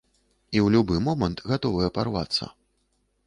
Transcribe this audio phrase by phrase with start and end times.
[0.57, 2.51] І ў любы момант гатовая парвацца.